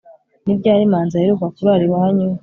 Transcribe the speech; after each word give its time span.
ni 0.43 0.53
ryari 0.59 0.85
manzi 0.91 1.13
aheruka 1.19 1.45
kurara 1.55 1.83
iwanyu 1.87 2.27